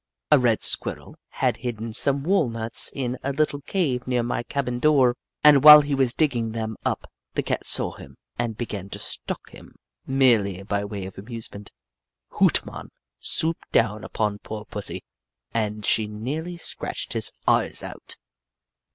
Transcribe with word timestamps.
A 0.31 0.39
red 0.39 0.63
Squirrel 0.63 1.15
had 1.29 1.57
hidden 1.57 1.93
some 1.93 2.23
walnuts 2.23 2.91
in 2.95 3.19
a 3.21 3.31
little 3.31 3.61
cave 3.61 4.07
near 4.07 4.23
my 4.23 4.41
cabin 4.41 4.79
door, 4.79 5.15
and 5.43 5.63
while 5.63 5.81
he 5.81 5.93
was 5.93 6.15
digging 6.15 6.53
them 6.53 6.75
up, 6.83 7.05
the 7.35 7.43
Cat 7.43 7.67
saw 7.67 7.91
him 7.93 8.17
and 8.35 8.57
began 8.57 8.89
to 8.89 8.97
stalk 8.97 9.51
him, 9.51 9.75
merely 10.07 10.63
by 10.63 10.83
way 10.83 11.05
of 11.05 11.19
amusement. 11.19 11.71
Hoot 12.29 12.65
Mon 12.65 12.89
swooped 13.19 13.71
down 13.71 14.03
upon 14.03 14.39
poor 14.39 14.65
pussy, 14.65 15.03
and 15.53 15.85
she 15.85 16.07
nearly 16.07 16.57
scratched 16.57 17.13
his 17.13 17.31
eyes 17.47 17.83
out. 17.83 18.17